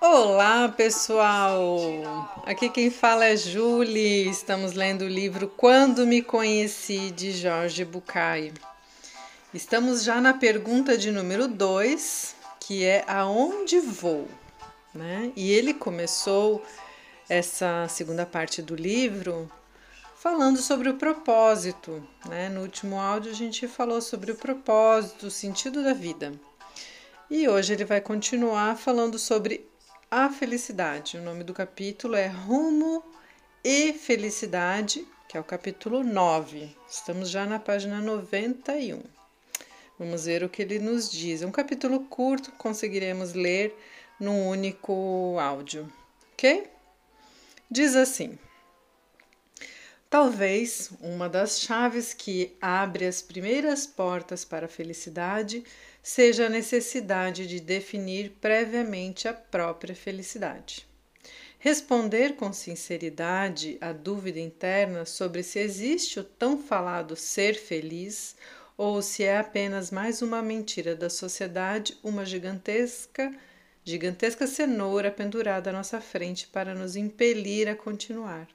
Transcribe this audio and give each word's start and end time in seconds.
Olá, 0.00 0.68
pessoal! 0.68 1.78
Aqui 2.46 2.68
quem 2.68 2.90
fala 2.90 3.26
é 3.26 3.36
Julie. 3.36 4.28
Estamos 4.28 4.72
lendo 4.72 5.02
o 5.02 5.08
livro 5.08 5.48
Quando 5.48 6.06
Me 6.06 6.22
Conheci 6.22 7.10
de 7.10 7.32
Jorge 7.32 7.84
Bucay. 7.84 8.52
Estamos 9.52 10.02
já 10.02 10.20
na 10.20 10.34
pergunta 10.34 10.96
de 10.96 11.10
número 11.10 11.48
2, 11.48 12.36
que 12.60 12.84
é 12.84 13.04
aonde 13.06 13.80
vou, 13.80 14.28
né? 14.94 15.32
E 15.36 15.52
ele 15.52 15.74
começou 15.74 16.62
essa 17.28 17.86
segunda 17.88 18.24
parte 18.24 18.62
do 18.62 18.74
livro 18.74 19.50
falando 20.16 20.58
sobre 20.58 20.88
o 20.88 20.96
propósito, 20.96 22.02
né? 22.28 22.48
No 22.48 22.62
último 22.62 22.98
áudio 23.00 23.30
a 23.30 23.34
gente 23.34 23.68
falou 23.68 24.00
sobre 24.00 24.32
o 24.32 24.36
propósito, 24.36 25.26
o 25.26 25.30
sentido 25.30 25.82
da 25.82 25.92
vida. 25.92 26.32
E 27.30 27.46
hoje 27.46 27.74
ele 27.74 27.84
vai 27.84 28.00
continuar 28.00 28.74
falando 28.78 29.18
sobre 29.18 29.68
a 30.10 30.30
felicidade. 30.30 31.18
O 31.18 31.22
nome 31.22 31.44
do 31.44 31.52
capítulo 31.52 32.14
é 32.14 32.26
Rumo 32.26 33.04
e 33.62 33.92
Felicidade, 33.92 35.06
que 35.28 35.36
é 35.36 35.40
o 35.40 35.44
capítulo 35.44 36.02
9. 36.02 36.74
Estamos 36.88 37.28
já 37.28 37.44
na 37.44 37.58
página 37.58 38.00
91. 38.00 39.02
Vamos 39.98 40.24
ver 40.24 40.42
o 40.42 40.48
que 40.48 40.62
ele 40.62 40.78
nos 40.78 41.10
diz. 41.10 41.42
É 41.42 41.46
um 41.46 41.52
capítulo 41.52 42.00
curto, 42.06 42.50
conseguiremos 42.52 43.34
ler 43.34 43.76
num 44.18 44.48
único 44.48 45.36
áudio, 45.38 45.86
ok? 46.32 46.66
Diz 47.70 47.94
assim: 47.94 48.38
Talvez 50.08 50.90
uma 51.02 51.28
das 51.28 51.60
chaves 51.60 52.14
que 52.14 52.56
abre 52.62 53.04
as 53.04 53.20
primeiras 53.20 53.86
portas 53.86 54.42
para 54.42 54.64
a 54.64 54.68
felicidade 54.68 55.62
seja 56.08 56.46
a 56.46 56.48
necessidade 56.48 57.46
de 57.46 57.60
definir 57.60 58.30
previamente 58.40 59.28
a 59.28 59.34
própria 59.34 59.94
felicidade. 59.94 60.88
Responder 61.58 62.34
com 62.34 62.50
sinceridade 62.50 63.76
à 63.78 63.92
dúvida 63.92 64.40
interna 64.40 65.04
sobre 65.04 65.42
se 65.42 65.58
existe 65.58 66.18
o 66.18 66.24
tão 66.24 66.56
falado 66.56 67.14
ser 67.14 67.56
feliz 67.56 68.34
ou 68.74 69.02
se 69.02 69.22
é 69.22 69.36
apenas 69.36 69.90
mais 69.90 70.22
uma 70.22 70.40
mentira 70.40 70.96
da 70.96 71.10
sociedade, 71.10 71.98
uma 72.02 72.24
gigantesca 72.24 73.30
gigantesca 73.84 74.46
cenoura 74.46 75.10
pendurada 75.10 75.68
à 75.68 75.74
nossa 75.74 76.00
frente 76.00 76.46
para 76.46 76.74
nos 76.74 76.96
impelir 76.96 77.68
a 77.68 77.76
continuar. 77.76 78.48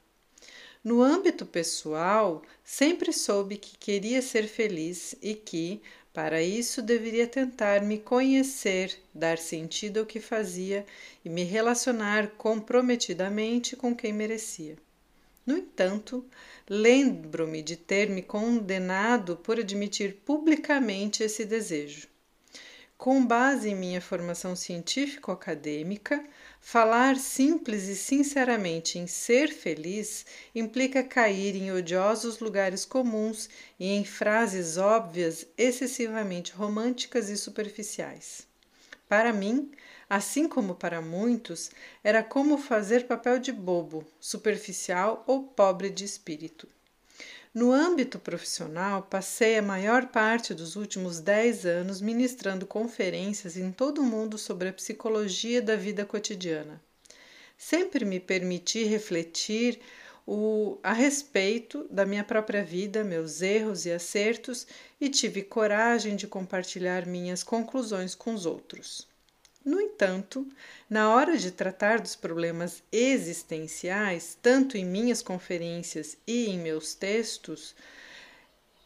No 0.83 1.01
âmbito 1.01 1.45
pessoal, 1.45 2.41
sempre 2.63 3.13
soube 3.13 3.57
que 3.57 3.77
queria 3.77 4.21
ser 4.21 4.47
feliz 4.47 5.15
e 5.21 5.33
que, 5.33 5.81
para 6.13 6.43
isso, 6.43 6.79
deveria 6.79 7.25
tentar 7.25 7.81
me 7.81 7.97
conhecer, 7.97 8.95
dar 9.11 9.39
sentido 9.39 9.99
ao 9.99 10.05
que 10.05 10.19
fazia 10.19 10.85
e 11.25 11.29
me 11.29 11.43
relacionar 11.43 12.33
comprometidamente 12.37 13.75
com 13.75 13.95
quem 13.95 14.13
merecia. 14.13 14.77
No 15.43 15.57
entanto, 15.57 16.23
lembro-me 16.69 17.63
de 17.63 17.75
ter 17.75 18.09
me 18.09 18.21
condenado 18.21 19.37
por 19.37 19.59
admitir 19.59 20.17
publicamente 20.23 21.23
esse 21.23 21.43
desejo. 21.43 22.07
Com 23.03 23.25
base 23.25 23.69
em 23.69 23.75
minha 23.75 23.99
formação 23.99 24.55
científico-acadêmica, 24.55 26.23
falar 26.61 27.17
simples 27.17 27.89
e 27.89 27.97
sinceramente 27.97 28.97
em 28.97 29.07
ser 29.07 29.49
feliz 29.49 30.25
implica 30.55 31.03
cair 31.03 31.53
em 31.53 31.69
odiosos 31.69 32.39
lugares 32.39 32.85
comuns 32.85 33.49
e 33.77 33.89
em 33.89 34.05
frases 34.05 34.77
óbvias 34.77 35.45
excessivamente 35.57 36.53
românticas 36.53 37.27
e 37.27 37.35
superficiais. 37.35 38.47
Para 39.09 39.33
mim, 39.33 39.69
assim 40.09 40.47
como 40.47 40.73
para 40.73 41.01
muitos, 41.01 41.71
era 42.01 42.23
como 42.23 42.57
fazer 42.57 43.05
papel 43.05 43.37
de 43.37 43.51
bobo, 43.51 44.07
superficial 44.17 45.25
ou 45.27 45.43
pobre 45.43 45.89
de 45.89 46.05
espírito. 46.05 46.69
No 47.53 47.71
âmbito 47.71 48.17
profissional, 48.17 49.03
passei 49.03 49.59
a 49.59 49.61
maior 49.61 50.07
parte 50.07 50.55
dos 50.55 50.75
últimos 50.75 51.19
10 51.19 51.67
anos 51.67 52.01
ministrando 52.01 52.65
conferências 52.65 53.55
em 53.55 53.71
todo 53.71 54.01
o 54.01 54.03
mundo 54.03 54.39
sobre 54.39 54.69
a 54.69 54.73
psicologia 54.73 55.61
da 55.61 55.75
vida 55.75 56.03
cotidiana. 56.03 56.81
Sempre 57.55 58.05
me 58.05 58.19
permiti 58.19 58.85
refletir 58.85 59.79
o, 60.25 60.79
a 60.81 60.93
respeito 60.93 61.85
da 61.91 62.07
minha 62.07 62.23
própria 62.23 62.63
vida, 62.63 63.03
meus 63.03 63.39
erros 63.43 63.85
e 63.85 63.91
acertos, 63.91 64.65
e 64.99 65.07
tive 65.07 65.43
coragem 65.43 66.15
de 66.15 66.25
compartilhar 66.25 67.05
minhas 67.05 67.43
conclusões 67.43 68.15
com 68.15 68.33
os 68.33 68.47
outros. 68.47 69.12
No 69.65 69.79
entanto, 69.79 70.45
na 70.89 71.13
hora 71.13 71.37
de 71.37 71.49
tratar 71.49 72.01
dos 72.01 72.15
problemas 72.15 72.83
existenciais, 72.91 74.37
tanto 74.41 74.77
em 74.77 74.83
minhas 74.83 75.21
conferências 75.21 76.17
e 76.27 76.47
em 76.47 76.59
meus 76.59 76.93
textos, 76.93 77.73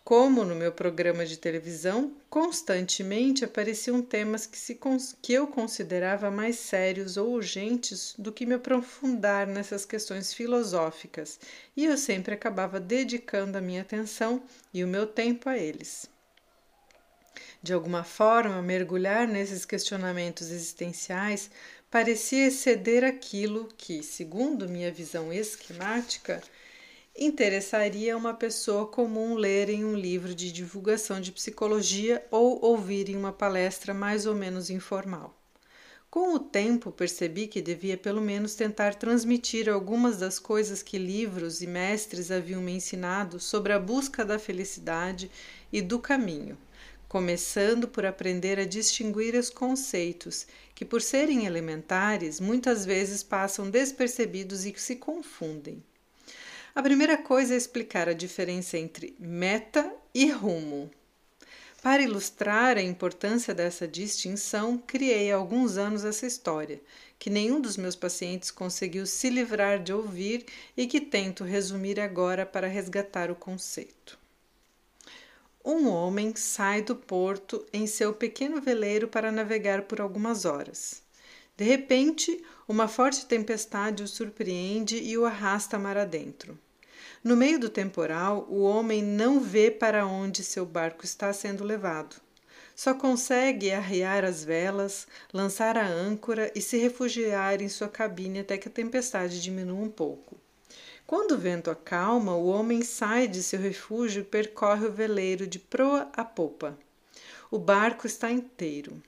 como 0.08 0.46
no 0.46 0.56
meu 0.56 0.72
programa 0.72 1.26
de 1.26 1.36
televisão, 1.36 2.14
constantemente 2.30 3.44
apareciam 3.44 4.02
temas 4.02 4.46
que, 4.46 4.58
se, 4.58 4.80
que 5.22 5.34
eu 5.34 5.48
considerava 5.48 6.32
mais 6.32 6.56
sérios 6.56 7.18
ou 7.18 7.32
urgentes 7.32 8.16
do 8.18 8.32
que 8.32 8.46
me 8.46 8.54
aprofundar 8.54 9.46
nessas 9.48 9.84
questões 9.84 10.34
filosóficas, 10.34 11.40
e 11.76 11.84
eu 11.84 11.98
sempre 11.98 12.34
acabava 12.34 12.80
dedicando 12.80 13.58
a 13.58 13.62
minha 13.62 13.82
atenção 13.82 14.42
e 14.74 14.82
o 14.82 14.88
meu 14.88 15.08
tempo 15.08 15.50
a 15.50 15.58
eles. 15.58 16.08
De 17.62 17.74
alguma 17.74 18.04
forma, 18.04 18.62
mergulhar 18.62 19.28
nesses 19.28 19.66
questionamentos 19.66 20.50
existenciais 20.50 21.50
parecia 21.90 22.48
exceder 22.48 23.04
aquilo 23.04 23.70
que, 23.78 24.04
segundo 24.04 24.70
minha 24.70 24.92
visão 24.92 25.32
esquemática, 25.32 26.42
interessaria 27.18 28.16
uma 28.16 28.34
pessoa 28.34 28.86
comum 28.86 29.36
ler 29.36 29.70
em 29.70 29.84
um 29.84 29.96
livro 29.96 30.36
de 30.36 30.52
divulgação 30.52 31.20
de 31.20 31.32
psicologia 31.32 32.24
ou 32.30 32.64
ouvir 32.64 33.10
em 33.10 33.16
uma 33.16 33.34
palestra 33.34 33.94
mais 33.94 34.26
ou 34.26 34.36
menos 34.36 34.70
informal. 34.70 35.36
Com 36.10 36.36
o 36.36 36.40
tempo, 36.40 36.92
percebi 36.92 37.48
que 37.48 37.62
devia 37.62 37.98
pelo 37.98 38.22
menos 38.22 38.56
tentar 38.56 38.96
transmitir 38.96 39.68
algumas 39.68 40.18
das 40.18 40.40
coisas 40.40 40.82
que 40.82 40.98
livros 40.98 41.62
e 41.62 41.68
mestres 41.68 42.32
haviam 42.32 42.62
me 42.62 42.72
ensinado 42.72 43.40
sobre 43.40 43.74
a 43.74 43.80
busca 43.80 44.24
da 44.24 44.40
felicidade 44.40 45.30
e 45.72 45.82
do 45.82 46.00
caminho, 46.00 46.58
começando 47.08 47.88
por 47.88 48.06
aprender 48.06 48.60
a 48.60 48.66
distinguir 48.66 49.34
os 49.36 49.50
conceitos, 49.50 50.46
que, 50.76 50.84
por 50.84 51.02
serem 51.02 51.46
elementares, 51.46 52.40
muitas 52.40 52.86
vezes 52.86 53.24
passam 53.24 53.70
despercebidos 53.70 54.66
e 54.66 54.74
se 54.78 54.98
confundem. 54.98 55.82
A 56.76 56.82
primeira 56.84 57.18
coisa 57.18 57.54
é 57.54 57.58
explicar 57.58 58.10
a 58.10 58.14
diferença 58.14 58.78
entre 58.78 59.16
meta 59.18 59.92
e 60.14 60.30
rumo. 60.30 60.92
Para 61.82 62.04
ilustrar 62.04 62.78
a 62.78 62.82
importância 62.82 63.54
dessa 63.54 63.88
distinção, 63.88 64.78
criei 64.78 65.32
há 65.32 65.36
alguns 65.36 65.78
anos 65.78 66.04
essa 66.04 66.26
história, 66.26 66.82
que 67.18 67.30
nenhum 67.30 67.62
dos 67.62 67.78
meus 67.78 67.96
pacientes 67.96 68.52
conseguiu 68.52 69.06
se 69.06 69.30
livrar 69.30 69.82
de 69.82 69.94
ouvir 69.94 70.46
e 70.76 70.86
que 70.86 71.00
tento 71.00 71.44
resumir 71.44 72.00
agora 72.00 72.46
para 72.46 72.68
resgatar 72.68 73.32
o 73.32 73.36
conceito 73.36 74.20
um 75.68 75.90
homem 75.90 76.34
sai 76.34 76.82
do 76.82 76.96
porto 76.96 77.66
em 77.74 77.86
seu 77.86 78.14
pequeno 78.14 78.62
veleiro 78.62 79.10
para 79.10 79.34
navegar 79.34 79.82
por 79.82 80.00
algumas 80.00 80.46
horas. 80.46 81.04
De 81.58 81.66
repente, 81.66 82.42
uma 82.66 82.88
forte 82.88 83.26
tempestade 83.26 84.02
o 84.02 84.08
surpreende 84.08 84.98
e 84.98 85.18
o 85.18 85.26
arrasta 85.26 85.78
mar 85.78 85.98
adentro. 85.98 86.58
No 87.22 87.36
meio 87.36 87.60
do 87.60 87.68
temporal, 87.68 88.48
o 88.50 88.62
homem 88.62 89.04
não 89.04 89.42
vê 89.42 89.70
para 89.70 90.08
onde 90.08 90.42
seu 90.42 90.66
barco 90.66 91.04
está 91.04 91.34
sendo 91.34 91.66
levado. 91.66 92.16
Só 92.74 92.94
consegue 92.94 93.70
arriar 93.72 94.24
as 94.24 94.46
velas, 94.46 95.06
lançar 95.34 95.78
a 95.78 95.86
âncora 95.86 96.50
e 96.56 96.62
se 96.62 96.78
refugiar 96.78 97.62
em 97.62 97.68
sua 97.68 97.90
cabine 97.90 98.40
até 98.40 98.58
que 98.58 98.70
a 98.70 98.72
tempestade 98.72 99.42
diminua 99.42 99.84
um 99.84 99.90
pouco. 99.90 100.40
Quando 101.08 101.32
o 101.32 101.38
vento 101.38 101.72
acalma, 101.72 102.36
o 102.36 102.48
homem 102.48 102.82
sai 102.82 103.30
de 103.30 103.42
seu 103.42 103.62
refúgio 103.62 104.24
e 104.24 104.26
percorre 104.26 104.88
o 104.88 104.92
veleiro 104.92 105.48
de 105.48 105.58
proa 105.58 106.10
a 106.12 106.26
popa. 106.26 106.78
O 107.50 107.58
barco 107.58 108.06
está 108.06 108.30
inteiro. 108.30 109.02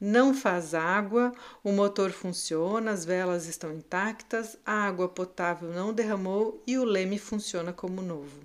Não 0.00 0.32
faz 0.32 0.72
água, 0.72 1.34
o 1.62 1.72
motor 1.72 2.10
funciona, 2.10 2.90
as 2.90 3.04
velas 3.04 3.46
estão 3.46 3.70
intactas, 3.70 4.56
a 4.64 4.72
água 4.72 5.10
potável 5.10 5.68
não 5.74 5.92
derramou 5.92 6.62
e 6.66 6.78
o 6.78 6.84
leme 6.84 7.18
funciona 7.18 7.70
como 7.70 8.00
novo. 8.00 8.40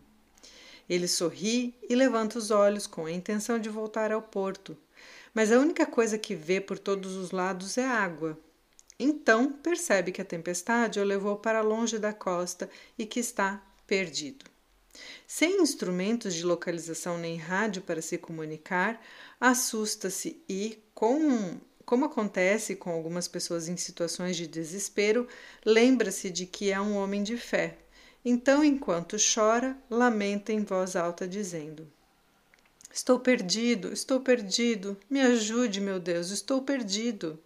Ele 0.90 1.08
sorri 1.08 1.74
e 1.90 1.96
levanta 1.96 2.38
os 2.38 2.52
olhos 2.52 2.88
com 2.88 3.06
a 3.06 3.12
intenção 3.12 3.58
de 3.58 3.70
voltar 3.70 4.12
ao 4.12 4.22
porto, 4.22 4.76
mas 5.34 5.50
a 5.50 5.60
única 5.60 5.86
coisa 5.86 6.18
que 6.18 6.36
vê 6.36 6.60
por 6.60 6.78
todos 6.78 7.16
os 7.16 7.32
lados 7.32 7.78
é 7.78 7.86
água. 7.86 8.38
Então 9.04 9.52
percebe 9.52 10.12
que 10.12 10.22
a 10.22 10.26
tempestade 10.26 11.00
o 11.00 11.04
levou 11.04 11.36
para 11.36 11.62
longe 11.62 11.98
da 11.98 12.14
costa 12.14 12.70
e 12.96 13.04
que 13.04 13.20
está 13.20 13.60
perdido. 13.88 14.46
Sem 15.26 15.60
instrumentos 15.60 16.36
de 16.36 16.46
localização 16.46 17.18
nem 17.18 17.36
rádio 17.36 17.82
para 17.82 18.00
se 18.00 18.20
comunicar, 18.20 19.04
assusta-se 19.40 20.40
e, 20.48 20.78
com, 20.94 21.60
como 21.84 22.06
acontece 22.06 22.76
com 22.76 22.92
algumas 22.92 23.28
pessoas 23.28 23.68
em 23.68 23.76
situações 23.76 24.38
de 24.38 24.46
desespero, 24.46 25.28
lembra-se 25.66 26.30
de 26.30 26.46
que 26.46 26.72
é 26.72 26.80
um 26.80 26.96
homem 26.96 27.24
de 27.24 27.38
fé. 27.38 27.80
Então, 28.24 28.64
enquanto 28.64 29.18
chora, 29.18 29.76
lamenta 29.90 30.54
em 30.54 30.64
voz 30.64 30.96
alta, 30.96 31.28
dizendo: 31.28 31.92
Estou 32.94 33.20
perdido, 33.20 33.92
estou 33.92 34.20
perdido, 34.20 34.96
me 35.10 35.22
ajude, 35.22 35.82
meu 35.82 36.00
Deus, 36.00 36.30
estou 36.30 36.62
perdido. 36.62 37.40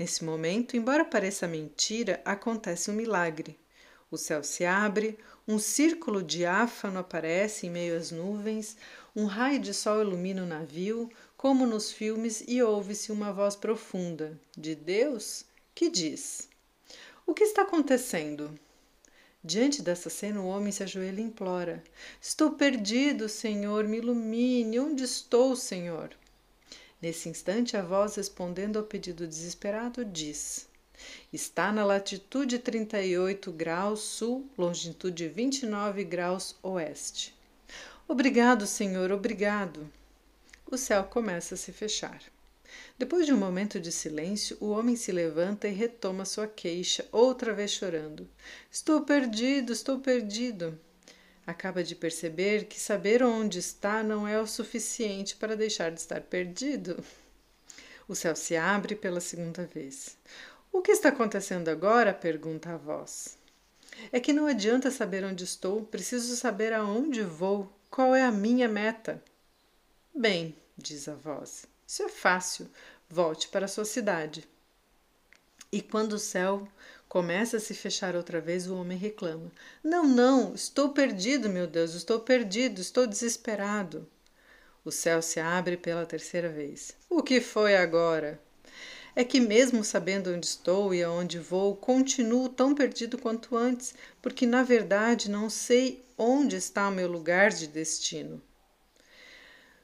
Nesse 0.00 0.24
momento, 0.24 0.78
embora 0.78 1.04
pareça 1.04 1.46
mentira, 1.46 2.22
acontece 2.24 2.90
um 2.90 2.94
milagre. 2.94 3.60
O 4.10 4.16
céu 4.16 4.42
se 4.42 4.64
abre, 4.64 5.18
um 5.46 5.58
círculo 5.58 6.22
diáfano 6.22 7.00
aparece 7.00 7.66
em 7.66 7.70
meio 7.70 7.98
às 7.98 8.10
nuvens, 8.10 8.78
um 9.14 9.26
raio 9.26 9.60
de 9.60 9.74
sol 9.74 10.00
ilumina 10.00 10.42
o 10.42 10.46
navio, 10.46 11.10
como 11.36 11.66
nos 11.66 11.92
filmes, 11.92 12.42
e 12.48 12.62
ouve-se 12.62 13.12
uma 13.12 13.30
voz 13.30 13.54
profunda 13.54 14.40
de 14.56 14.74
Deus 14.74 15.44
que 15.74 15.90
diz: 15.90 16.48
O 17.26 17.34
que 17.34 17.44
está 17.44 17.60
acontecendo? 17.60 18.58
Diante 19.44 19.82
dessa 19.82 20.08
cena, 20.08 20.40
o 20.40 20.46
homem 20.46 20.72
se 20.72 20.82
ajoelha 20.82 21.20
e 21.20 21.24
implora: 21.24 21.84
Estou 22.18 22.52
perdido, 22.52 23.28
Senhor, 23.28 23.84
me 23.84 23.98
ilumine. 23.98 24.80
Onde 24.80 25.04
estou, 25.04 25.54
Senhor? 25.54 26.16
Nesse 27.00 27.28
instante, 27.28 27.76
a 27.76 27.82
voz, 27.82 28.16
respondendo 28.16 28.78
ao 28.78 28.84
pedido 28.84 29.26
desesperado, 29.26 30.04
diz: 30.04 30.68
Está 31.32 31.72
na 31.72 31.82
latitude 31.84 32.58
38 32.58 33.50
graus 33.52 34.00
sul, 34.00 34.46
longitude 34.58 35.28
29 35.28 36.04
graus 36.04 36.56
oeste. 36.62 37.34
Obrigado, 38.06 38.66
Senhor, 38.66 39.10
obrigado. 39.12 39.90
O 40.70 40.76
céu 40.76 41.04
começa 41.04 41.54
a 41.54 41.58
se 41.58 41.72
fechar. 41.72 42.22
Depois 42.98 43.24
de 43.24 43.32
um 43.32 43.38
momento 43.38 43.80
de 43.80 43.90
silêncio, 43.90 44.58
o 44.60 44.68
homem 44.68 44.94
se 44.94 45.10
levanta 45.10 45.66
e 45.66 45.72
retoma 45.72 46.26
sua 46.26 46.46
queixa, 46.46 47.08
outra 47.10 47.54
vez 47.54 47.70
chorando. 47.70 48.28
Estou 48.70 49.00
perdido, 49.00 49.72
estou 49.72 50.00
perdido 50.00 50.78
acaba 51.46 51.82
de 51.82 51.94
perceber 51.94 52.66
que 52.66 52.78
saber 52.78 53.22
onde 53.22 53.58
está 53.58 54.02
não 54.02 54.26
é 54.26 54.40
o 54.40 54.46
suficiente 54.46 55.36
para 55.36 55.56
deixar 55.56 55.90
de 55.90 56.00
estar 56.00 56.20
perdido. 56.20 57.02
O 58.08 58.14
céu 58.14 58.34
se 58.34 58.56
abre 58.56 58.94
pela 58.94 59.20
segunda 59.20 59.64
vez. 59.66 60.16
O 60.72 60.82
que 60.82 60.92
está 60.92 61.10
acontecendo 61.10 61.68
agora? 61.68 62.12
pergunta 62.14 62.70
a 62.70 62.76
voz. 62.76 63.38
É 64.12 64.20
que 64.20 64.32
não 64.32 64.46
adianta 64.46 64.90
saber 64.90 65.24
onde 65.24 65.44
estou, 65.44 65.84
preciso 65.84 66.34
saber 66.36 66.72
aonde 66.72 67.22
vou, 67.22 67.70
qual 67.90 68.14
é 68.14 68.22
a 68.22 68.32
minha 68.32 68.68
meta. 68.68 69.22
Bem, 70.14 70.56
diz 70.76 71.08
a 71.08 71.14
voz, 71.14 71.66
isso 71.86 72.02
é 72.02 72.08
fácil. 72.08 72.68
Volte 73.08 73.48
para 73.48 73.64
a 73.64 73.68
sua 73.68 73.84
cidade. 73.84 74.48
E 75.72 75.82
quando 75.82 76.14
o 76.14 76.18
céu 76.18 76.66
Começa 77.10 77.56
a 77.56 77.60
se 77.60 77.74
fechar 77.74 78.14
outra 78.14 78.40
vez, 78.40 78.68
o 78.68 78.76
homem 78.76 78.96
reclama: 78.96 79.50
Não, 79.82 80.06
não, 80.06 80.54
estou 80.54 80.90
perdido, 80.90 81.48
meu 81.48 81.66
Deus, 81.66 81.92
estou 81.92 82.20
perdido, 82.20 82.80
estou 82.80 83.04
desesperado. 83.04 84.08
O 84.84 84.92
céu 84.92 85.20
se 85.20 85.40
abre 85.40 85.76
pela 85.76 86.06
terceira 86.06 86.48
vez. 86.48 86.92
O 87.08 87.20
que 87.20 87.40
foi 87.40 87.74
agora? 87.74 88.40
É 89.16 89.24
que, 89.24 89.40
mesmo 89.40 89.82
sabendo 89.82 90.32
onde 90.32 90.46
estou 90.46 90.94
e 90.94 91.02
aonde 91.02 91.40
vou, 91.40 91.74
continuo 91.74 92.48
tão 92.48 92.76
perdido 92.76 93.18
quanto 93.18 93.56
antes, 93.56 93.92
porque 94.22 94.46
na 94.46 94.62
verdade 94.62 95.28
não 95.28 95.50
sei 95.50 96.04
onde 96.16 96.54
está 96.54 96.88
o 96.88 96.92
meu 96.92 97.10
lugar 97.10 97.50
de 97.50 97.66
destino. 97.66 98.40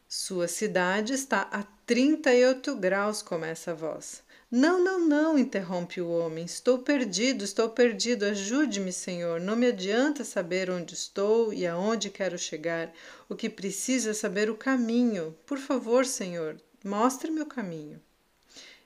Sua 0.09 0.47
cidade 0.47 1.15
está 1.15 1.41
a 1.51 1.65
38 1.85 2.77
graus, 2.77 3.21
começa 3.21 3.73
a 3.73 3.75
voz. 3.75 4.23
Não, 4.49 4.83
não, 4.83 5.01
não, 5.01 5.37
interrompe 5.37 6.01
o 6.01 6.09
homem. 6.09 6.45
Estou 6.45 6.79
perdido, 6.79 7.43
estou 7.43 7.69
perdido. 7.69 8.25
Ajude-me, 8.25 8.93
Senhor. 8.93 9.41
Não 9.41 9.57
me 9.57 9.67
adianta 9.67 10.23
saber 10.23 10.71
onde 10.71 10.95
estou 10.95 11.53
e 11.53 11.67
aonde 11.67 12.11
quero 12.11 12.39
chegar. 12.39 12.93
O 13.29 13.35
que 13.35 13.51
preciso 13.51 14.11
é 14.11 14.15
saber 14.15 14.49
o 14.49 14.57
caminho. 14.57 15.37
Por 15.45 15.59
favor, 15.59 16.07
Senhor, 16.07 16.61
mostre-me 16.85 17.41
o 17.41 17.47
caminho. 17.47 18.01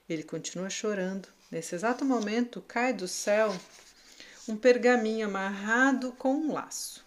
Ele 0.09 0.23
continua 0.23 0.69
chorando. 0.69 1.27
Nesse 1.51 1.75
exato 1.75 2.03
momento, 2.03 2.63
cai 2.67 2.91
do 2.91 3.07
céu 3.07 3.55
um 4.47 4.57
pergaminho 4.57 5.27
amarrado 5.27 6.11
com 6.13 6.33
um 6.33 6.53
laço. 6.53 7.05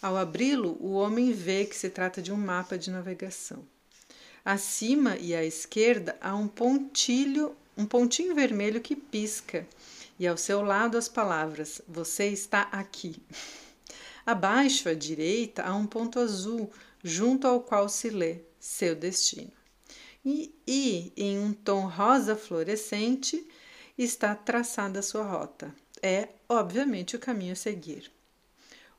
Ao 0.00 0.16
abri-lo, 0.16 0.76
o 0.80 0.92
homem 0.92 1.32
vê 1.32 1.64
que 1.64 1.76
se 1.76 1.90
trata 1.90 2.22
de 2.22 2.32
um 2.32 2.36
mapa 2.36 2.78
de 2.78 2.90
navegação. 2.90 3.64
Acima 4.44 5.16
e 5.16 5.34
à 5.34 5.44
esquerda 5.44 6.16
há 6.20 6.34
um 6.34 6.46
pontilho 6.46 7.56
um 7.76 7.86
pontinho 7.86 8.34
vermelho 8.34 8.80
que 8.80 8.94
pisca 8.94 9.66
e 10.18 10.26
ao 10.26 10.36
seu 10.36 10.62
lado 10.62 10.96
as 10.96 11.08
palavras: 11.08 11.80
Você 11.88 12.28
está 12.28 12.62
aqui. 12.72 13.16
Abaixo 14.24 14.88
à 14.88 14.94
direita 14.94 15.62
há 15.62 15.74
um 15.74 15.86
ponto 15.86 16.20
azul, 16.20 16.70
junto 17.02 17.46
ao 17.46 17.60
qual 17.60 17.88
se 17.88 18.08
lê 18.10 18.38
Seu 18.60 18.94
destino. 18.94 19.50
E, 20.24 20.54
e 20.66 21.12
em 21.16 21.38
um 21.38 21.52
tom 21.52 21.86
rosa 21.86 22.36
fluorescente 22.36 23.44
está 23.98 24.34
traçada 24.34 25.00
a 25.00 25.02
sua 25.02 25.24
rota. 25.24 25.74
É, 26.00 26.28
obviamente, 26.48 27.16
o 27.16 27.18
caminho 27.18 27.52
a 27.52 27.56
seguir. 27.56 28.10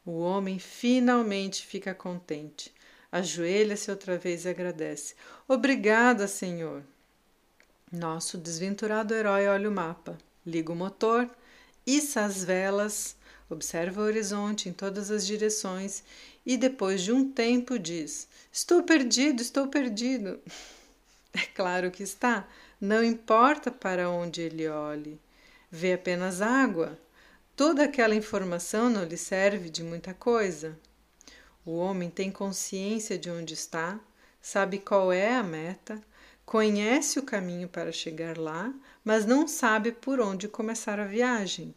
O 0.05 0.19
homem 0.19 0.59
finalmente 0.59 1.65
fica 1.65 1.95
contente. 1.95 2.73
Ajoelha-se 3.09 3.89
outra 3.89 4.17
vez 4.17 4.43
e 4.43 4.49
agradece. 4.49 5.15
Obrigada, 5.47 6.27
Senhor. 6.27 6.83
Nosso 7.94 8.40
desventurado 8.40 9.13
herói 9.13 9.48
olha 9.48 9.69
o 9.69 9.72
mapa, 9.72 10.18
liga 10.44 10.72
o 10.72 10.75
motor, 10.75 11.30
issa 11.86 12.25
as 12.25 12.44
velas, 12.44 13.16
observa 13.48 14.01
o 14.01 14.06
horizonte 14.06 14.68
em 14.68 14.74
todas 14.74 15.12
as 15.12 15.28
direções 15.28 16.04
e 16.44 16.57
depois 16.57 17.04
de 17.04 17.12
um 17.12 17.31
tempo 17.31 17.78
diz: 17.78 18.28
Estou 18.51 18.81
perdido, 18.81 19.44
estou 19.44 19.68
perdido. 19.68 20.40
É 21.36 21.48
claro 21.48 21.90
que 21.90 22.04
está, 22.04 22.48
não 22.80 23.04
importa 23.04 23.72
para 23.72 24.07
onde 24.07 24.42
ele 24.42 24.68
olhe. 24.68 25.19
Vê 25.72 25.94
apenas 25.94 26.42
água. 26.44 26.95
Toda 27.56 27.86
aquela 27.86 28.13
informação 28.13 28.88
não 28.88 29.04
lhe 29.04 29.18
serve 29.18 29.68
de 29.68 29.81
muita 29.81 30.13
coisa. 30.13 30.78
O 31.66 31.78
homem 31.78 32.07
tem 32.07 32.31
consciência 32.31 33.18
de 33.18 33.31
onde 33.31 33.56
está, 33.56 34.00
sabe 34.40 34.78
qual 34.78 35.12
é 35.12 35.35
a 35.35 35.42
meta, 35.42 36.00
Conhece 36.54 37.18
o 37.18 37.24
caminho 37.24 37.68
para 37.68 37.92
chegar 37.92 38.38
lá, 38.38 38.72
mas 39.04 39.26
não 39.26 39.48
sabe 39.48 39.92
por 39.92 40.19
onde 40.19 40.48
começar 40.48 41.00
a 41.00 41.04
viagem. 41.04 41.74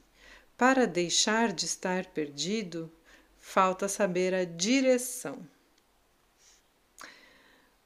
Para 0.54 0.86
deixar 0.86 1.50
de 1.50 1.64
estar 1.64 2.04
perdido, 2.04 2.92
falta 3.38 3.88
saber 3.88 4.34
a 4.34 4.44
direção. 4.44 5.38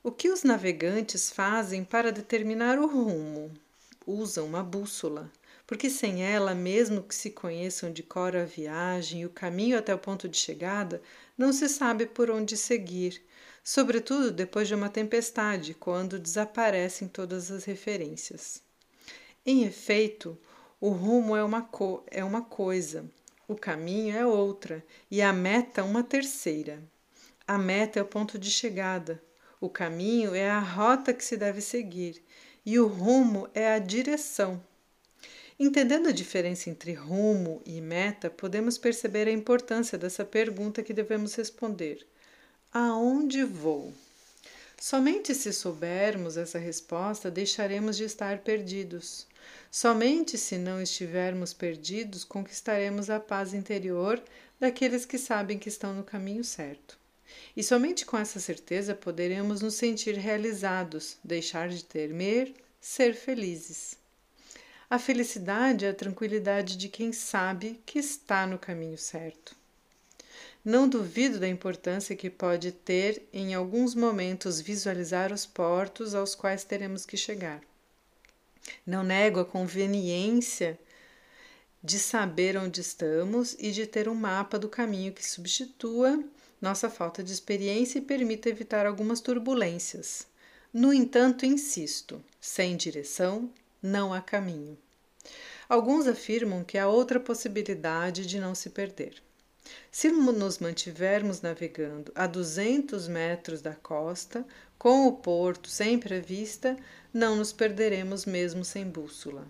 O 0.02 0.10
que 0.10 0.30
os 0.30 0.42
navegantes 0.42 1.30
fazem 1.30 1.84
para 1.84 2.10
determinar 2.10 2.76
o 2.76 2.88
rumo? 2.88 3.52
Usam 4.04 4.44
uma 4.44 4.64
bússola, 4.64 5.30
porque 5.68 5.88
sem 5.88 6.24
ela, 6.24 6.56
mesmo 6.56 7.04
que 7.04 7.14
se 7.14 7.30
conheçam 7.30 7.92
de 7.92 8.02
cor 8.02 8.34
a 8.34 8.44
viagem 8.44 9.20
e 9.20 9.26
o 9.26 9.30
caminho 9.30 9.78
até 9.78 9.94
o 9.94 9.98
ponto 9.98 10.28
de 10.28 10.36
chegada, 10.36 11.00
não 11.38 11.52
se 11.52 11.68
sabe 11.68 12.06
por 12.06 12.32
onde 12.32 12.56
seguir 12.56 13.22
sobretudo 13.62 14.30
depois 14.30 14.68
de 14.68 14.74
uma 14.74 14.88
tempestade, 14.88 15.74
quando 15.74 16.18
desaparecem 16.18 17.08
todas 17.08 17.50
as 17.50 17.64
referências. 17.64 18.62
Em 19.44 19.64
efeito, 19.64 20.38
o 20.80 20.90
rumo 20.90 21.36
é 21.36 21.44
uma, 21.44 21.62
co 21.62 22.04
é 22.10 22.24
uma 22.24 22.42
coisa, 22.42 23.04
o 23.46 23.54
caminho 23.54 24.16
é 24.16 24.24
outra 24.24 24.84
e 25.10 25.20
a 25.20 25.32
meta 25.32 25.82
uma 25.82 26.02
terceira. 26.02 26.82
A 27.46 27.58
meta 27.58 27.98
é 27.98 28.02
o 28.02 28.06
ponto 28.06 28.38
de 28.38 28.50
chegada, 28.50 29.20
o 29.60 29.68
caminho 29.68 30.34
é 30.34 30.48
a 30.48 30.60
rota 30.60 31.12
que 31.12 31.24
se 31.24 31.36
deve 31.36 31.60
seguir 31.60 32.22
e 32.64 32.78
o 32.78 32.86
rumo 32.86 33.48
é 33.52 33.74
a 33.74 33.78
direção. 33.78 34.62
Entendendo 35.58 36.08
a 36.08 36.12
diferença 36.12 36.70
entre 36.70 36.94
rumo 36.94 37.60
e 37.66 37.80
meta, 37.80 38.30
podemos 38.30 38.78
perceber 38.78 39.28
a 39.28 39.32
importância 39.32 39.98
dessa 39.98 40.24
pergunta 40.24 40.82
que 40.82 40.94
devemos 40.94 41.34
responder. 41.34 42.06
Aonde 42.72 43.42
vou? 43.42 43.92
Somente 44.80 45.34
se 45.34 45.52
soubermos 45.52 46.36
essa 46.36 46.56
resposta, 46.56 47.28
deixaremos 47.28 47.96
de 47.96 48.04
estar 48.04 48.38
perdidos. 48.38 49.26
Somente 49.72 50.38
se 50.38 50.56
não 50.56 50.80
estivermos 50.80 51.52
perdidos, 51.52 52.22
conquistaremos 52.22 53.10
a 53.10 53.18
paz 53.18 53.54
interior 53.54 54.22
daqueles 54.60 55.04
que 55.04 55.18
sabem 55.18 55.58
que 55.58 55.68
estão 55.68 55.92
no 55.92 56.04
caminho 56.04 56.44
certo. 56.44 56.96
E 57.56 57.64
somente 57.64 58.06
com 58.06 58.16
essa 58.16 58.38
certeza 58.38 58.94
poderemos 58.94 59.60
nos 59.60 59.74
sentir 59.74 60.14
realizados, 60.14 61.16
deixar 61.24 61.70
de 61.70 61.82
temer, 61.82 62.54
ser 62.80 63.16
felizes. 63.16 63.96
A 64.88 64.96
felicidade 64.96 65.86
é 65.86 65.88
a 65.88 65.94
tranquilidade 65.94 66.76
de 66.76 66.88
quem 66.88 67.12
sabe 67.12 67.80
que 67.84 67.98
está 67.98 68.46
no 68.46 68.60
caminho 68.60 68.96
certo. 68.96 69.59
Não 70.64 70.88
duvido 70.88 71.38
da 71.38 71.48
importância 71.48 72.14
que 72.14 72.28
pode 72.28 72.72
ter 72.72 73.22
em 73.32 73.54
alguns 73.54 73.94
momentos 73.94 74.60
visualizar 74.60 75.32
os 75.32 75.46
portos 75.46 76.14
aos 76.14 76.34
quais 76.34 76.64
teremos 76.64 77.06
que 77.06 77.16
chegar. 77.16 77.60
Não 78.86 79.02
nego 79.02 79.40
a 79.40 79.44
conveniência 79.44 80.78
de 81.82 81.98
saber 81.98 82.58
onde 82.58 82.80
estamos 82.80 83.56
e 83.58 83.70
de 83.70 83.86
ter 83.86 84.08
um 84.08 84.14
mapa 84.14 84.58
do 84.58 84.68
caminho 84.68 85.12
que 85.12 85.26
substitua 85.26 86.22
nossa 86.60 86.90
falta 86.90 87.22
de 87.22 87.32
experiência 87.32 87.98
e 87.98 88.02
permita 88.02 88.50
evitar 88.50 88.84
algumas 88.84 89.20
turbulências. 89.20 90.26
No 90.72 90.92
entanto, 90.92 91.46
insisto: 91.46 92.22
sem 92.38 92.76
direção 92.76 93.50
não 93.82 94.12
há 94.12 94.20
caminho. 94.20 94.76
Alguns 95.68 96.06
afirmam 96.06 96.62
que 96.62 96.76
há 96.76 96.86
outra 96.86 97.18
possibilidade 97.18 98.26
de 98.26 98.38
não 98.38 98.54
se 98.54 98.68
perder. 98.70 99.22
Se 99.90 100.10
nos 100.10 100.58
mantivermos 100.58 101.40
navegando 101.40 102.12
a 102.14 102.26
200 102.26 103.08
metros 103.08 103.60
da 103.60 103.74
costa, 103.74 104.46
com 104.78 105.06
o 105.06 105.12
porto 105.12 105.68
sempre 105.68 106.16
à 106.16 106.20
vista, 106.20 106.76
não 107.12 107.36
nos 107.36 107.52
perderemos 107.52 108.24
mesmo 108.24 108.64
sem 108.64 108.84
bússola. 108.84 109.46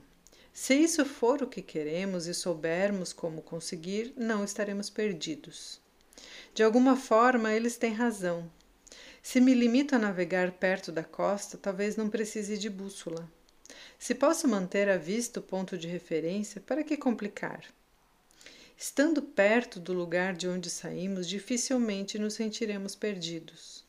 Se 0.52 0.74
isso 0.74 1.04
for 1.04 1.42
o 1.42 1.46
que 1.46 1.62
queremos 1.62 2.26
e 2.26 2.34
soubermos 2.34 3.12
como 3.12 3.40
conseguir, 3.40 4.12
não 4.16 4.44
estaremos 4.44 4.90
perdidos. 4.90 5.80
De 6.52 6.62
alguma 6.62 6.96
forma, 6.96 7.52
eles 7.52 7.76
têm 7.76 7.92
razão. 7.92 8.50
Se 9.22 9.40
me 9.40 9.54
limito 9.54 9.94
a 9.94 9.98
navegar 9.98 10.52
perto 10.52 10.90
da 10.90 11.04
costa, 11.04 11.56
talvez 11.56 11.96
não 11.96 12.10
precise 12.10 12.58
de 12.58 12.68
bússola. 12.68 13.30
Se 13.98 14.14
posso 14.14 14.48
manter 14.48 14.88
à 14.88 14.96
vista 14.96 15.40
o 15.40 15.42
ponto 15.42 15.78
de 15.78 15.86
referência, 15.86 16.60
para 16.60 16.82
que 16.82 16.96
complicar? 16.96 17.62
Estando 18.82 19.20
perto 19.20 19.78
do 19.78 19.92
lugar 19.92 20.32
de 20.32 20.48
onde 20.48 20.70
saímos, 20.70 21.28
dificilmente 21.28 22.18
nos 22.18 22.32
sentiremos 22.32 22.94
perdidos. 22.94 23.84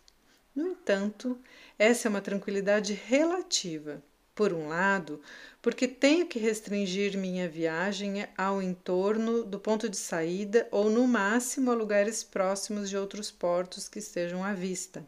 No 0.54 0.68
entanto, 0.68 1.40
essa 1.80 2.10
é 2.10 2.10
uma 2.10 2.20
tranquilidade 2.20 2.92
relativa. 2.92 4.04
Por 4.36 4.52
um 4.52 4.68
lado, 4.68 5.22
porque 5.62 5.88
tenho 5.88 6.28
que 6.28 6.38
restringir 6.38 7.18
minha 7.18 7.48
viagem 7.48 8.28
ao 8.38 8.62
entorno 8.62 9.46
do 9.46 9.58
ponto 9.58 9.88
de 9.88 9.96
saída 9.96 10.68
ou, 10.72 10.90
no 10.90 11.08
máximo, 11.08 11.72
a 11.72 11.74
lugares 11.74 12.22
próximos 12.22 12.90
de 12.90 12.98
outros 12.98 13.32
portos 13.32 13.88
que 13.88 14.00
estejam 14.00 14.44
à 14.44 14.52
vista. 14.52 15.08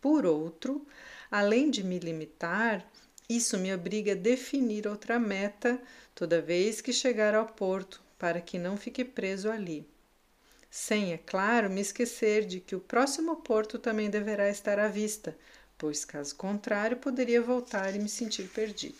Por 0.00 0.24
outro, 0.24 0.86
além 1.30 1.70
de 1.70 1.84
me 1.84 1.98
limitar, 1.98 2.90
isso 3.28 3.58
me 3.58 3.74
obriga 3.74 4.12
a 4.12 4.16
definir 4.16 4.88
outra 4.88 5.18
meta 5.18 5.78
toda 6.14 6.40
vez 6.40 6.80
que 6.80 6.94
chegar 6.94 7.34
ao 7.34 7.44
porto, 7.44 8.07
para 8.18 8.40
que 8.40 8.58
não 8.58 8.76
fique 8.76 9.04
preso 9.04 9.50
ali. 9.50 9.88
Sem, 10.70 11.12
é 11.12 11.18
claro, 11.18 11.70
me 11.70 11.80
esquecer 11.80 12.44
de 12.44 12.60
que 12.60 12.76
o 12.76 12.80
próximo 12.80 13.36
porto 13.36 13.78
também 13.78 14.10
deverá 14.10 14.50
estar 14.50 14.78
à 14.78 14.88
vista, 14.88 15.36
pois, 15.78 16.04
caso 16.04 16.34
contrário, 16.36 16.96
poderia 16.96 17.40
voltar 17.40 17.94
e 17.94 17.98
me 17.98 18.08
sentir 18.08 18.48
perdido. 18.48 18.98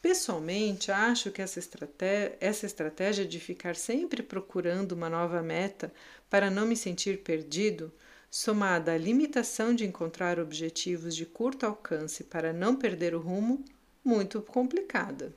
Pessoalmente, 0.00 0.90
acho 0.90 1.30
que 1.30 1.42
essa 1.42 1.58
estratégia, 1.58 2.36
essa 2.40 2.66
estratégia 2.66 3.26
de 3.26 3.38
ficar 3.38 3.76
sempre 3.76 4.22
procurando 4.22 4.92
uma 4.92 5.10
nova 5.10 5.42
meta 5.42 5.92
para 6.30 6.50
não 6.50 6.66
me 6.66 6.76
sentir 6.76 7.22
perdido 7.22 7.92
somada 8.30 8.92
à 8.92 8.98
limitação 8.98 9.74
de 9.74 9.84
encontrar 9.84 10.38
objetivos 10.38 11.16
de 11.16 11.26
curto 11.26 11.66
alcance 11.66 12.24
para 12.24 12.52
não 12.52 12.76
perder 12.76 13.14
o 13.14 13.20
rumo, 13.20 13.64
muito 14.04 14.40
complicada. 14.42 15.34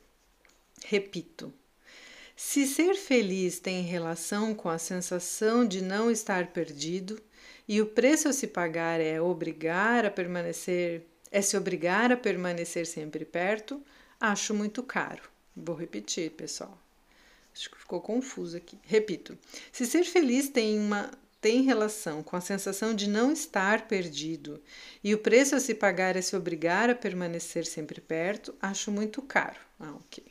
Repito, 0.86 1.54
se 2.44 2.66
ser 2.66 2.96
feliz 2.96 3.60
tem 3.60 3.84
relação 3.84 4.54
com 4.56 4.68
a 4.68 4.80
sensação 4.80 5.66
de 5.66 5.80
não 5.82 6.10
estar 6.10 6.48
perdido 6.48 7.22
e 7.68 7.80
o 7.80 7.86
preço 7.86 8.28
a 8.28 8.34
se 8.34 8.48
pagar 8.48 9.00
é 9.00 9.22
obrigar 9.22 10.06
a 10.06 10.12
permanecer, 10.12 11.04
é 11.32 11.40
se 11.40 11.56
obrigar 11.56 12.12
a 12.12 12.18
permanecer 12.18 12.88
sempre 12.88 13.24
perto, 13.24 13.82
acho 14.20 14.56
muito 14.56 14.82
caro. 14.82 15.22
Vou 15.56 15.76
repetir, 15.76 16.32
pessoal. 16.32 16.78
Acho 17.54 17.70
que 17.70 17.78
ficou 17.78 18.02
confuso 18.02 18.58
aqui. 18.58 18.78
Repito. 18.84 19.38
Se 19.72 19.86
ser 19.86 20.04
feliz 20.04 20.50
tem 20.50 20.80
uma 20.80 21.12
tem 21.40 21.62
relação 21.62 22.24
com 22.24 22.36
a 22.36 22.42
sensação 22.42 22.94
de 22.94 23.08
não 23.08 23.32
estar 23.32 23.88
perdido 23.88 24.60
e 25.04 25.14
o 25.14 25.20
preço 25.20 25.56
a 25.56 25.60
se 25.60 25.76
pagar 25.76 26.16
é 26.16 26.22
se 26.22 26.36
obrigar 26.36 26.90
a 26.90 26.96
permanecer 26.96 27.68
sempre 27.68 28.02
perto, 28.02 28.54
acho 28.60 28.92
muito 28.92 29.22
caro. 29.22 29.60
Ah, 29.80 29.94
ok. 29.94 30.31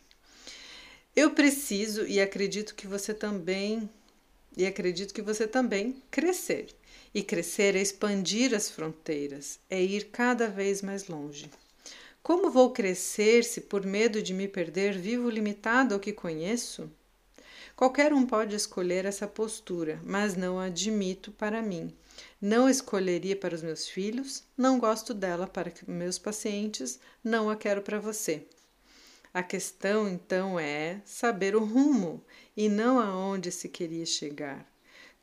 Eu 1.14 1.32
preciso 1.32 2.06
e 2.06 2.20
acredito 2.20 2.74
que 2.74 2.86
você 2.86 3.12
também 3.12 3.90
e 4.56 4.66
acredito 4.66 5.12
que 5.14 5.22
você 5.22 5.46
também 5.46 6.02
crescer. 6.10 6.68
E 7.12 7.22
crescer 7.22 7.74
é 7.74 7.80
expandir 7.80 8.54
as 8.54 8.70
fronteiras, 8.70 9.58
é 9.68 9.82
ir 9.82 10.10
cada 10.10 10.48
vez 10.48 10.82
mais 10.82 11.08
longe. 11.08 11.50
Como 12.22 12.50
vou 12.50 12.70
crescer 12.70 13.42
se 13.42 13.62
por 13.62 13.84
medo 13.84 14.22
de 14.22 14.32
me 14.32 14.46
perder 14.46 14.96
vivo 14.96 15.28
limitado 15.28 15.94
ao 15.94 16.00
que 16.00 16.12
conheço? 16.12 16.88
Qualquer 17.74 18.12
um 18.12 18.26
pode 18.26 18.54
escolher 18.54 19.04
essa 19.06 19.26
postura, 19.26 20.00
mas 20.04 20.36
não 20.36 20.60
a 20.60 20.66
admito 20.66 21.32
para 21.32 21.62
mim. 21.62 21.92
Não 22.40 22.68
escolheria 22.68 23.34
para 23.34 23.54
os 23.54 23.62
meus 23.62 23.88
filhos, 23.88 24.44
não 24.56 24.78
gosto 24.78 25.12
dela 25.14 25.46
para 25.46 25.72
meus 25.88 26.18
pacientes, 26.18 27.00
não 27.24 27.50
a 27.50 27.56
quero 27.56 27.82
para 27.82 27.98
você. 27.98 28.44
A 29.32 29.42
questão 29.44 30.08
então 30.08 30.58
é 30.58 31.00
saber 31.04 31.54
o 31.54 31.64
rumo 31.64 32.24
e 32.56 32.68
não 32.68 32.98
aonde 32.98 33.52
se 33.52 33.68
queria 33.68 34.04
chegar. 34.04 34.66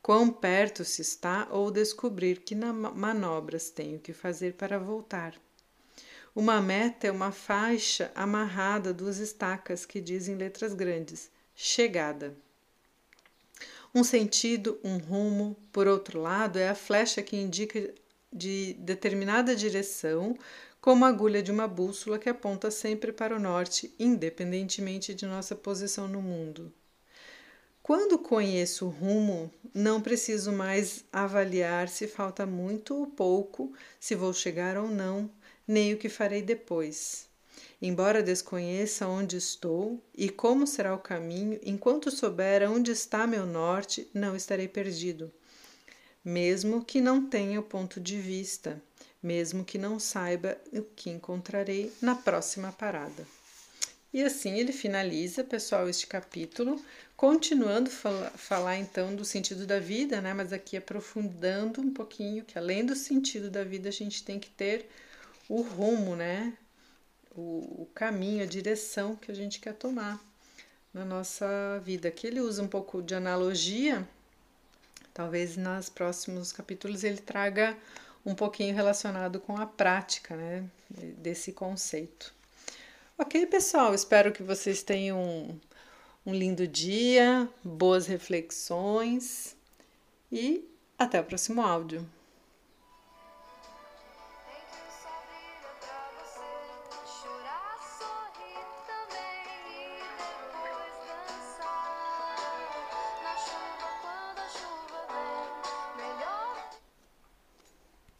Quão 0.00 0.30
perto 0.30 0.84
se 0.84 1.02
está 1.02 1.46
ou 1.50 1.70
descobrir 1.70 2.40
que 2.40 2.54
manobras 2.54 3.68
tenho 3.68 3.98
que 3.98 4.14
fazer 4.14 4.54
para 4.54 4.78
voltar. 4.78 5.34
Uma 6.34 6.60
meta 6.60 7.06
é 7.06 7.10
uma 7.10 7.32
faixa 7.32 8.10
amarrada 8.14 8.94
duas 8.94 9.18
estacas 9.18 9.84
que 9.84 10.00
dizem 10.00 10.36
letras 10.36 10.72
grandes: 10.72 11.30
chegada. 11.54 12.34
Um 13.94 14.04
sentido, 14.04 14.78
um 14.84 14.98
rumo, 14.98 15.56
por 15.72 15.86
outro 15.86 16.20
lado, 16.20 16.58
é 16.58 16.68
a 16.68 16.74
flecha 16.74 17.22
que 17.22 17.36
indica 17.36 17.92
de 18.32 18.74
determinada 18.74 19.56
direção, 19.56 20.36
como 20.88 21.04
a 21.04 21.08
agulha 21.08 21.42
de 21.42 21.52
uma 21.52 21.68
bússola 21.68 22.18
que 22.18 22.30
aponta 22.30 22.70
sempre 22.70 23.12
para 23.12 23.36
o 23.36 23.38
norte, 23.38 23.94
independentemente 23.98 25.12
de 25.12 25.26
nossa 25.26 25.54
posição 25.54 26.08
no 26.08 26.22
mundo. 26.22 26.72
Quando 27.82 28.18
conheço 28.18 28.86
o 28.86 28.88
rumo, 28.88 29.52
não 29.74 30.00
preciso 30.00 30.50
mais 30.50 31.04
avaliar 31.12 31.90
se 31.90 32.08
falta 32.08 32.46
muito 32.46 32.96
ou 32.96 33.06
pouco, 33.06 33.70
se 34.00 34.14
vou 34.14 34.32
chegar 34.32 34.78
ou 34.78 34.88
não, 34.88 35.30
nem 35.66 35.92
o 35.92 35.98
que 35.98 36.08
farei 36.08 36.40
depois. 36.40 37.28
Embora 37.82 38.22
desconheça 38.22 39.06
onde 39.06 39.36
estou 39.36 40.02
e 40.16 40.30
como 40.30 40.66
será 40.66 40.94
o 40.94 40.98
caminho, 40.98 41.60
enquanto 41.62 42.10
souber 42.10 42.62
onde 42.62 42.92
está 42.92 43.26
meu 43.26 43.44
norte, 43.44 44.08
não 44.14 44.34
estarei 44.34 44.68
perdido. 44.68 45.30
Mesmo 46.24 46.82
que 46.82 46.98
não 46.98 47.26
tenha 47.26 47.60
o 47.60 47.62
ponto 47.62 48.00
de 48.00 48.18
vista, 48.18 48.82
mesmo 49.22 49.64
que 49.64 49.78
não 49.78 49.98
saiba 49.98 50.56
o 50.72 50.82
que 50.82 51.10
encontrarei 51.10 51.92
na 52.00 52.14
próxima 52.14 52.72
parada. 52.72 53.26
E 54.12 54.22
assim 54.22 54.58
ele 54.58 54.72
finaliza, 54.72 55.44
pessoal, 55.44 55.88
este 55.88 56.06
capítulo, 56.06 56.82
continuando 57.16 57.90
a 57.90 58.30
falar 58.38 58.78
então 58.78 59.14
do 59.14 59.24
sentido 59.24 59.66
da 59.66 59.78
vida, 59.78 60.20
né? 60.20 60.32
Mas 60.32 60.52
aqui 60.52 60.76
aprofundando 60.76 61.80
um 61.80 61.92
pouquinho 61.92 62.44
que 62.44 62.56
além 62.56 62.86
do 62.86 62.96
sentido 62.96 63.50
da 63.50 63.64
vida 63.64 63.88
a 63.90 63.92
gente 63.92 64.24
tem 64.24 64.38
que 64.38 64.48
ter 64.50 64.88
o 65.48 65.60
rumo, 65.60 66.16
né? 66.16 66.56
o, 67.38 67.82
o 67.82 67.88
caminho, 67.94 68.42
a 68.42 68.46
direção 68.46 69.14
que 69.14 69.30
a 69.30 69.34
gente 69.34 69.60
quer 69.60 69.74
tomar 69.74 70.20
na 70.92 71.04
nossa 71.04 71.46
vida. 71.84 72.08
Aqui 72.08 72.26
ele 72.26 72.40
usa 72.40 72.62
um 72.62 72.66
pouco 72.66 73.00
de 73.00 73.14
analogia, 73.14 74.06
talvez 75.14 75.56
nos 75.56 75.88
próximos 75.88 76.52
capítulos 76.52 77.04
ele 77.04 77.18
traga 77.18 77.76
um 78.28 78.34
pouquinho 78.34 78.74
relacionado 78.74 79.40
com 79.40 79.56
a 79.56 79.64
prática 79.64 80.36
né, 80.36 80.64
desse 81.16 81.50
conceito. 81.50 82.34
Ok, 83.16 83.46
pessoal, 83.46 83.94
espero 83.94 84.32
que 84.32 84.42
vocês 84.42 84.82
tenham 84.82 85.18
um, 85.18 85.58
um 86.26 86.34
lindo 86.34 86.68
dia, 86.68 87.48
boas 87.64 88.06
reflexões 88.06 89.56
e 90.30 90.62
até 90.98 91.18
o 91.20 91.24
próximo 91.24 91.62
áudio. 91.62 92.06